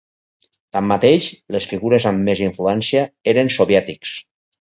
Tanmateix, 0.77 1.27
les 1.55 1.67
figures 1.73 2.07
amb 2.11 2.23
més 2.29 2.41
influència 2.45 3.05
eren 3.35 3.53
soviètics. 3.57 4.15